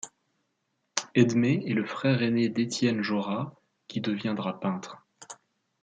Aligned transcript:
Edme 1.13 1.45
est 1.45 1.73
le 1.75 1.85
frère 1.85 2.23
aîné 2.23 2.49
d'Étienne 2.49 3.03
Jeaurat, 3.03 3.53
qui 3.87 4.01
deviendra 4.01 4.59
peintre. 4.59 4.97